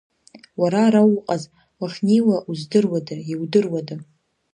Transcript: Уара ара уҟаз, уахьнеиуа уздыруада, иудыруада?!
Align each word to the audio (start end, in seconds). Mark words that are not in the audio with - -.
Уара 0.59 0.79
ара 0.87 1.01
уҟаз, 1.13 1.43
уахьнеиуа 1.79 2.37
уздыруада, 2.51 3.15
иудыруада?! 3.31 3.95